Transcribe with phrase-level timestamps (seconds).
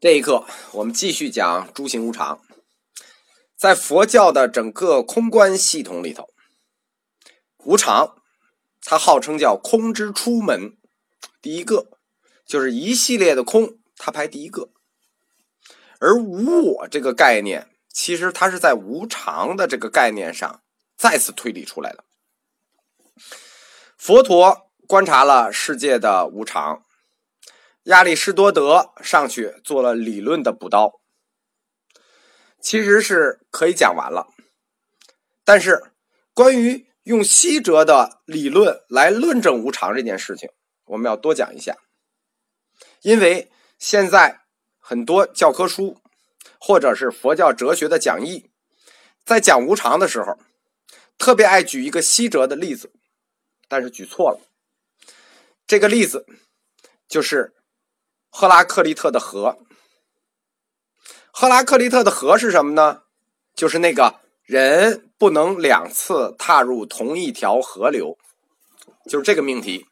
[0.00, 2.40] 这一课，我们继续讲诸行无常。
[3.54, 6.30] 在佛教的整个空观系统里头，
[7.58, 8.16] 无常，
[8.82, 10.78] 它号称叫空之出门，
[11.42, 11.90] 第一个
[12.46, 14.70] 就是一系列的空，它排第一个。
[15.98, 20.62] 而无我这个概念，其实它是在无常的这个概念上
[20.96, 22.04] 再次推理出来的。
[23.98, 26.86] 佛陀观察了世界的无常。
[27.84, 31.00] 亚里士多德上去做了理论的补刀，
[32.60, 34.28] 其实是可以讲完了。
[35.44, 35.90] 但是，
[36.34, 40.50] 关于用西哲的理论来论证无常这件事情，
[40.84, 41.78] 我们要多讲一下。
[43.00, 44.42] 因为现在
[44.78, 45.98] 很多教科书
[46.60, 48.50] 或者是佛教哲学的讲义，
[49.24, 50.38] 在讲无常的时候，
[51.16, 52.92] 特别爱举一个西哲的例子，
[53.68, 54.38] 但是举错了。
[55.66, 56.26] 这个例子
[57.08, 57.54] 就是。
[58.30, 59.58] 赫拉克利特的河，
[61.30, 63.02] 赫拉克利特的河是什么呢？
[63.54, 68.16] 就是那个人不能两次踏入同一条河流，
[69.06, 69.86] 就是这个命题。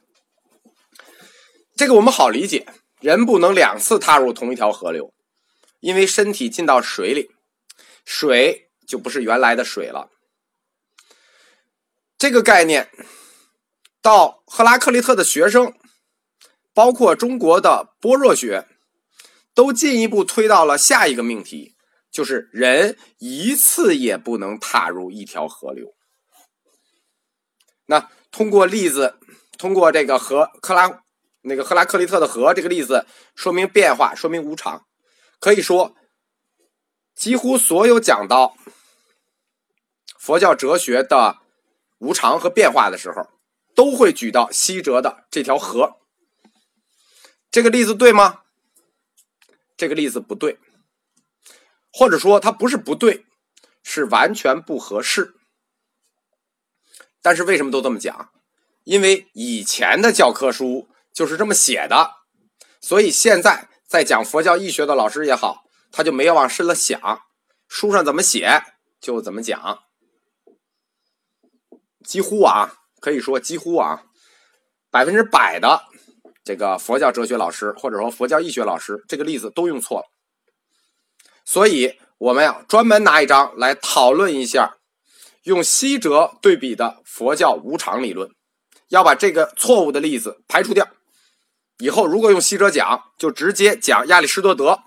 [1.76, 2.66] 这个我们好理解，
[3.00, 5.12] 人不能两次踏入同一条河流，
[5.80, 7.30] 因为身体进到水里，
[8.04, 10.10] 水就不是原来的水了。
[12.16, 12.90] 这个概念，
[14.00, 15.77] 到赫拉克利特的学生。
[16.78, 18.68] 包括中国的般若学，
[19.52, 21.74] 都进一步推到了下一个命题，
[22.08, 25.96] 就是人一次也不能踏入一条河流。
[27.86, 29.18] 那通过例子，
[29.58, 31.02] 通过这个和克拉
[31.40, 34.86] 那个赫拉克利特的河这个例子，说明变化，说明无常。
[35.40, 35.96] 可以说，
[37.16, 38.56] 几乎所有讲到
[40.16, 41.38] 佛教哲学的
[41.98, 43.26] 无常和变化的时候，
[43.74, 45.96] 都会举到西哲的这条河。
[47.58, 48.42] 这个例子对吗？
[49.76, 50.60] 这个例子不对，
[51.92, 53.26] 或者说它不是不对，
[53.82, 55.34] 是完全不合适。
[57.20, 58.30] 但是为什么都这么讲？
[58.84, 62.12] 因为以前的教科书就是这么写的，
[62.80, 67.22] 所以现在在讲佛教义学的老师也好，他就没有往深了想，
[67.66, 68.62] 书上怎么写
[69.00, 69.82] 就怎么讲。
[72.04, 74.04] 几乎啊，可以说几乎啊，
[74.92, 75.87] 百分之百的。
[76.48, 80.06] 这个佛教哲学老师或者说佛教易学老师，这个例子都用错了，
[81.44, 84.78] 所以我们要专门拿一章来讨论一下，
[85.42, 88.30] 用西哲对比的佛教无常理论，
[88.88, 90.88] 要把这个错误的例子排除掉。
[91.80, 94.84] 以后如果用西哲讲，就直接讲亚里士多德，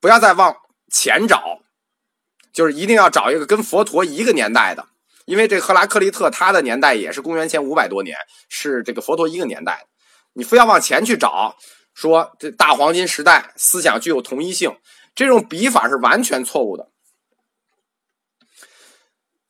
[0.00, 0.56] 不要再往
[0.90, 1.60] 前找，
[2.50, 4.88] 就是一定要找一个跟佛陀一个年代的，
[5.26, 8.16] 因为这赫拉克利特他的年代也是公元前五百多年，
[8.48, 9.90] 是这个佛陀一个年代的。
[10.32, 11.56] 你非要往前去找，
[11.94, 14.78] 说这大黄金时代思想具有同一性，
[15.14, 16.90] 这种笔法是完全错误的。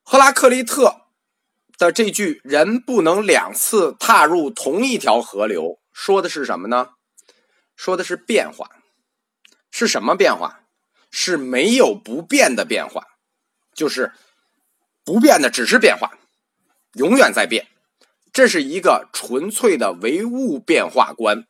[0.03, 1.03] 赫拉克利特
[1.79, 6.91] 的这句“人不能两次踏入同一条河流”说的是什么呢？
[7.77, 8.69] 说的是变化，
[9.71, 10.61] 是什么变化？
[11.13, 13.05] 是没有不变的变化，
[13.75, 14.13] 就是
[15.05, 16.19] 不变的只是变化，
[16.93, 17.67] 永远在变。
[18.33, 21.47] 这是一个纯粹的唯物变化观，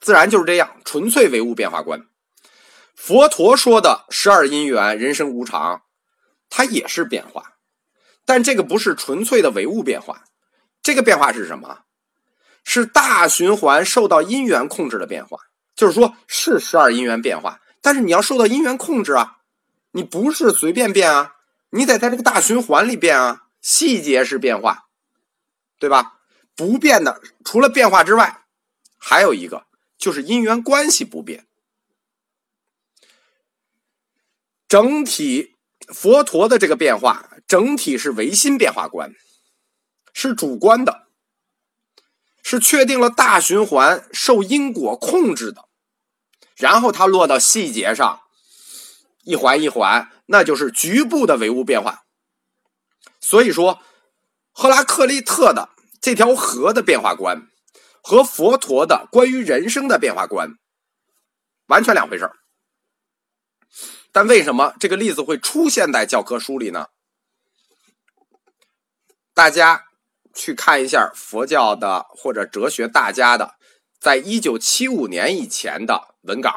[0.00, 2.06] 自然就是这样，纯粹唯物变化观。
[2.94, 5.82] 佛陀说的十二因缘、人生无常，
[6.48, 7.54] 它也是变化，
[8.24, 10.24] 但这个不是纯粹的唯物变化。
[10.82, 11.80] 这个变化是什么？
[12.64, 15.38] 是大循环受到因缘控制的变化。
[15.74, 19.38] 就是说，是十二因缘变化，但是你要受到因缘控制啊，
[19.92, 21.36] 你不是随便变啊，
[21.70, 24.84] 你得在这个大循环里变啊，细节是变化。
[25.82, 26.20] 对吧？
[26.54, 28.44] 不变的除了变化之外，
[28.96, 29.66] 还有一个
[29.98, 31.48] 就是因缘关系不变。
[34.68, 35.56] 整体
[35.88, 39.12] 佛陀的这个变化，整体是唯心变化观，
[40.12, 41.08] 是主观的，
[42.44, 45.68] 是确定了大循环受因果控制的，
[46.54, 48.20] 然后它落到细节上，
[49.24, 52.04] 一环一环，那就是局部的唯物变化。
[53.20, 53.82] 所以说。
[54.52, 55.70] 赫拉克利特的
[56.00, 57.48] 这条河的变化观，
[58.02, 60.56] 和佛陀的关于人生的变化观，
[61.66, 62.36] 完全两回事儿。
[64.12, 66.88] 但为什么这个例子会出现在教科书里呢？
[69.32, 69.86] 大家
[70.34, 73.54] 去看一下佛教的或者哲学大家的，
[73.98, 76.52] 在一九七五年以前的文稿、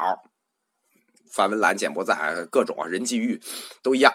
[1.31, 3.41] 梵文栏、简帛载各种啊人际遇
[3.81, 4.13] 都一样。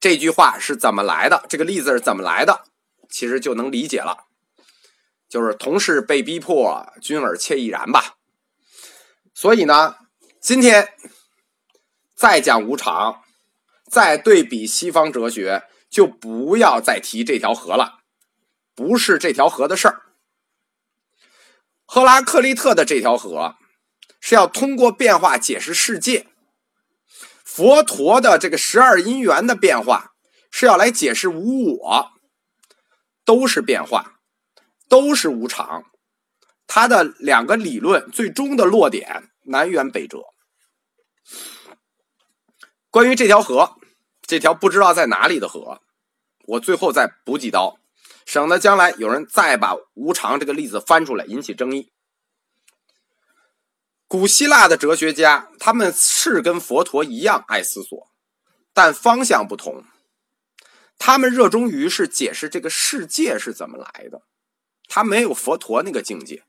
[0.00, 1.44] 这句话是怎么来的？
[1.48, 2.64] 这个例子是怎么来的？
[3.10, 4.26] 其实就能理解了，
[5.28, 8.16] 就是同事被逼迫，君尔惬意然吧。
[9.34, 9.96] 所以呢，
[10.40, 10.94] 今天
[12.14, 13.22] 再讲无常，
[13.90, 18.00] 再对比西方哲学，就不要再提这条河了，
[18.74, 20.02] 不是这条河的事儿。
[21.84, 23.56] 赫拉克利特的这条河
[24.20, 26.28] 是要通过变化解释世界，
[27.44, 30.12] 佛陀的这个十二因缘的变化
[30.52, 32.10] 是要来解释无我，
[33.30, 34.18] 都是变化，
[34.88, 35.84] 都是无常。
[36.66, 40.24] 它的两个理论最终的落点南辕北辙。
[42.90, 43.76] 关于这条河，
[44.22, 45.80] 这条不知道在哪里的河，
[46.48, 47.78] 我最后再补几刀。
[48.26, 51.92] 省得将来有人再把无常这个例子翻出来引起争议。
[54.08, 58.08] 古希腊的哲学家，他们是跟佛陀一样爱思索，
[58.74, 59.84] 但方向不同。
[61.02, 64.20] 他们热衷于是解释这个世界是怎么来的，
[64.86, 66.44] 他没有佛陀那个境界，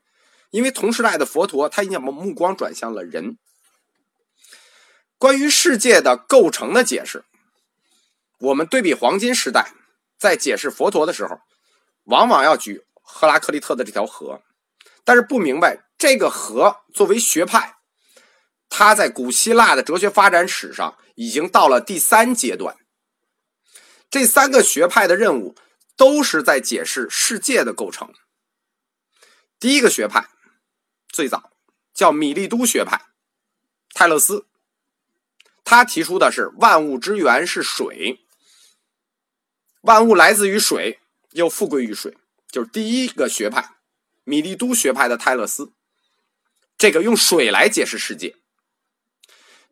[0.50, 3.38] 因为同时代的佛陀，他已经把目光转向了人。
[5.16, 7.24] 关于世界的构成的解释，
[8.40, 9.72] 我们对比黄金时代，
[10.18, 11.40] 在解释佛陀的时候。
[12.04, 14.42] 往往要举赫拉克利特的这条河，
[15.04, 17.76] 但是不明白这个河作为学派，
[18.68, 22.76] 它在古希腊的哲学发展史上已经到了第三阶段。
[24.12, 25.56] 这三个学派的任务
[25.96, 28.12] 都是在解释世界的构成。
[29.58, 30.28] 第一个学派
[31.08, 31.50] 最早
[31.94, 33.06] 叫米利都学派，
[33.94, 34.46] 泰勒斯，
[35.64, 38.20] 他提出的是万物之源是水，
[39.80, 41.00] 万物来自于水。
[41.30, 42.18] 又富贵于水，
[42.50, 43.76] 就是第一个学派，
[44.24, 45.72] 米利都学派的泰勒斯，
[46.76, 48.36] 这个用水来解释世界。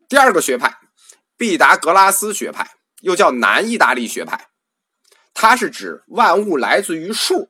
[0.09, 0.79] 第二个学派，
[1.37, 4.49] 毕达哥拉斯学派，又叫南意大利学派，
[5.35, 7.49] 它是指万物来自于数。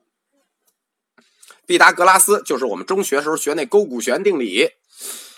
[1.65, 4.71] 毕达哥拉斯就是我们中学时候学那勾股弦定理，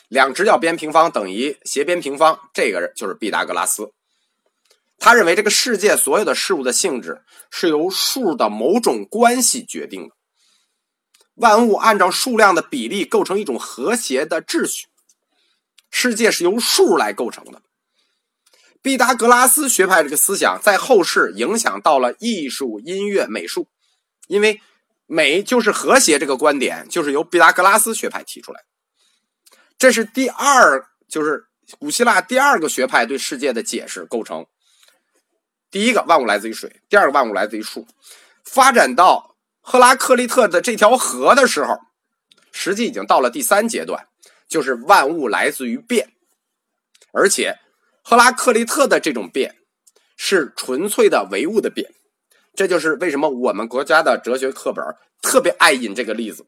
[0.07, 3.91] 两直角边平方等于斜边平方，这个就是毕达哥拉斯。
[4.97, 10.15] 他认为这个世界所有的事物的性质是由数的某种关系决定的，
[11.35, 14.87] 万物按照数量的比例构成一种和谐的秩序，
[15.91, 17.61] 世界是由数来构成的。
[18.83, 23.69] 毕达哥拉斯学派这个思想在后世影响到了艺术、音乐、美术，
[24.27, 24.61] 因为
[25.07, 28.65] 美就是和谐这个观点就是由毕达哥拉斯学派提出来。
[29.77, 31.45] 这是第二，就是
[31.79, 34.45] 古希腊第二个学派对世界的解释构成。
[35.71, 37.87] 第一个万物来自于水，第二个万物来自于树。
[38.43, 41.79] 发展到赫拉克利特的这条河的时候，
[42.51, 44.07] 实际已经到了第三阶段，
[44.47, 46.11] 就是万物来自于变。
[47.13, 47.57] 而且，
[48.03, 49.55] 赫拉克利特的这种变
[50.15, 51.93] 是纯粹的唯物的变。
[52.53, 54.83] 这就是为什么我们国家的哲学课本
[55.21, 56.45] 特别爱引这个例子。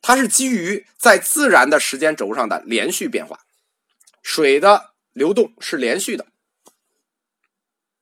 [0.00, 3.40] 它是基于在自然的时间轴上的连续变化，
[4.22, 6.26] 水的流动是连续的。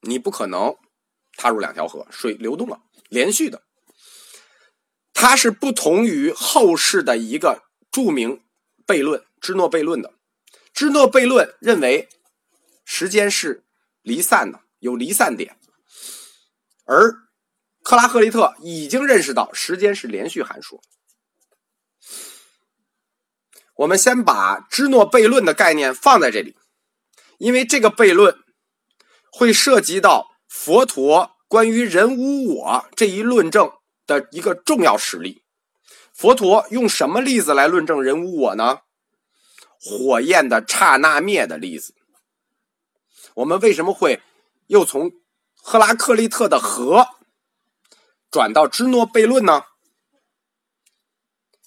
[0.03, 0.77] 你不可能
[1.37, 3.63] 踏入两条河，水流动了，连续的。
[5.15, 8.43] 它是不同于后世的一个著名
[8.87, 10.13] 悖论——芝诺悖论的。
[10.77, 12.07] 芝诺悖论认为
[12.85, 13.65] 时间是
[14.03, 15.59] 离散的，有离散点，
[16.85, 17.15] 而
[17.83, 20.83] 克拉赫利特已经认识到时间是连续函数。
[23.77, 26.59] 我们先把芝诺悖论的概念放在这里，
[27.39, 28.39] 因为这个悖论。
[29.39, 33.71] 会涉及到佛陀关于人无我这一论证
[34.07, 35.43] 的一个重要实例。
[36.15, 38.79] 佛陀用什么例子来论证人无我呢？
[39.81, 41.95] 火焰的刹那灭的例子。
[43.35, 44.23] 我们为什么会
[44.67, 45.13] 又从
[45.55, 47.07] 赫拉克利特的河
[48.31, 49.65] 转到芝诺悖论呢？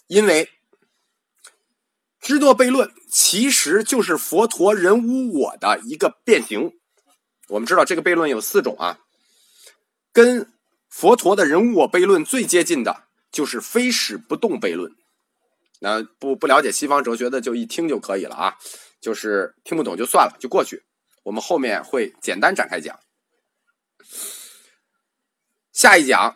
[0.07, 0.49] 因为
[2.19, 6.73] 芝诺悖论其实就是佛陀人无我的一个变形。
[7.49, 8.99] 我们知道这个悖论有四种啊，
[10.11, 10.51] 跟
[10.87, 14.95] 佛陀的人无我悖论最接近的就是非始不动悖论。
[15.79, 18.57] 那不不了解西方哲学的就一听就可以了啊，
[19.01, 20.83] 就是听不懂就算了，就过去。
[21.23, 22.99] 我们后面会简单展开讲。
[25.71, 26.35] 下一讲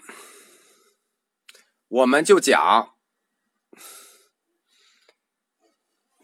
[1.88, 2.96] 我们就讲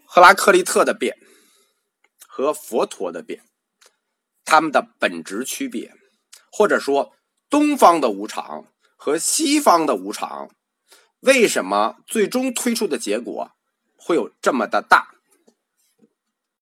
[0.05, 1.17] 赫拉克利特的变
[2.27, 3.43] 和佛陀的变。
[4.45, 5.93] 他们的本质区别，
[6.51, 7.13] 或者说
[7.49, 10.49] 东方的无常和西方的无常，
[11.21, 13.51] 为什么最终推出的结果
[13.97, 15.18] 会有这么的大？